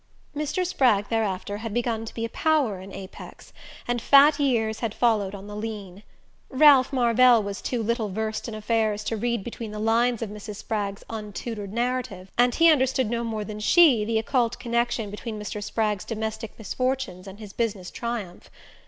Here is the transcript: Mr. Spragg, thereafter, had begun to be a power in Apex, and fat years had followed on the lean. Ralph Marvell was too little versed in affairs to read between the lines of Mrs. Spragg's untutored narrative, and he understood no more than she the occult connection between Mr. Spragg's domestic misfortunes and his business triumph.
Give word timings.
Mr. 0.35 0.65
Spragg, 0.65 1.09
thereafter, 1.09 1.57
had 1.57 1.75
begun 1.75 2.05
to 2.05 2.13
be 2.15 2.25
a 2.25 2.29
power 2.29 2.79
in 2.81 2.91
Apex, 2.91 3.53
and 3.87 4.01
fat 4.01 4.39
years 4.39 4.79
had 4.79 4.95
followed 4.95 5.35
on 5.35 5.45
the 5.45 5.55
lean. 5.55 6.01
Ralph 6.49 6.91
Marvell 6.91 7.43
was 7.43 7.61
too 7.61 7.83
little 7.83 8.09
versed 8.09 8.47
in 8.47 8.55
affairs 8.55 9.03
to 9.03 9.15
read 9.15 9.43
between 9.43 9.69
the 9.69 9.77
lines 9.77 10.23
of 10.23 10.31
Mrs. 10.31 10.55
Spragg's 10.55 11.03
untutored 11.07 11.71
narrative, 11.71 12.31
and 12.35 12.55
he 12.55 12.71
understood 12.71 13.11
no 13.11 13.23
more 13.23 13.43
than 13.43 13.59
she 13.59 14.03
the 14.03 14.17
occult 14.17 14.57
connection 14.57 15.11
between 15.11 15.39
Mr. 15.39 15.63
Spragg's 15.63 16.03
domestic 16.03 16.57
misfortunes 16.57 17.27
and 17.27 17.37
his 17.37 17.53
business 17.53 17.91
triumph. 17.91 18.49